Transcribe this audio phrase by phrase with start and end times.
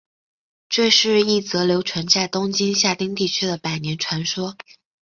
[0.67, 4.57] 这是一则流传在东京下町地区的百年传说。